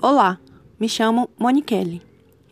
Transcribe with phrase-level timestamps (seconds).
[0.00, 0.38] Olá,
[0.78, 2.00] me chamo Moniquele.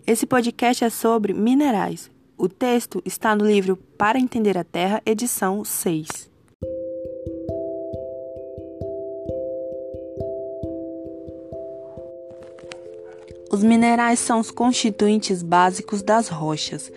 [0.05, 2.11] Esse podcast é sobre minerais.
[2.37, 6.29] O texto está no livro Para Entender a Terra, edição 6.
[13.57, 16.93] Os minerais são os constituintes básicos das rochas.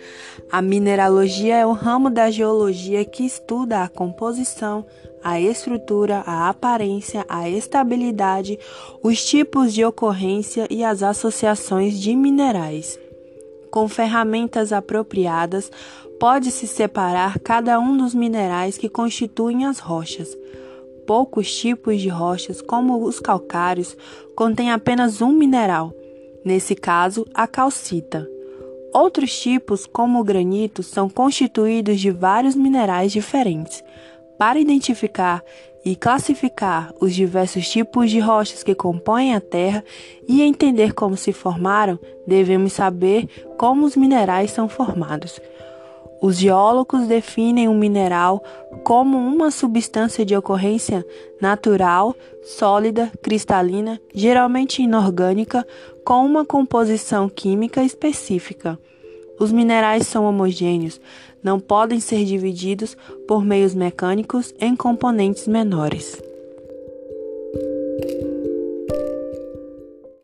[0.52, 4.84] A mineralogia é o ramo da geologia que estuda a composição,
[5.24, 8.58] a estrutura, a aparência, a estabilidade,
[9.02, 12.98] os tipos de ocorrência e as associações de minerais.
[13.70, 15.72] Com ferramentas apropriadas,
[16.20, 20.36] pode-se separar cada um dos minerais que constituem as rochas.
[21.06, 23.96] Poucos tipos de rochas, como os calcários,
[24.36, 25.94] contêm apenas um mineral
[26.44, 28.28] nesse caso, a calcita.
[28.92, 33.84] Outros tipos, como o granito, são constituídos de vários minerais diferentes.
[34.38, 35.44] Para identificar
[35.84, 39.84] e classificar os diversos tipos de rochas que compõem a Terra
[40.28, 45.40] e entender como se formaram, devemos saber como os minerais são formados.
[46.22, 48.42] Os geólogos definem um mineral
[48.84, 51.04] como uma substância de ocorrência
[51.40, 55.66] natural, sólida, cristalina, geralmente inorgânica,
[56.10, 58.76] com uma composição química específica.
[59.38, 61.00] Os minerais são homogêneos,
[61.40, 62.96] não podem ser divididos
[63.28, 66.20] por meios mecânicos em componentes menores.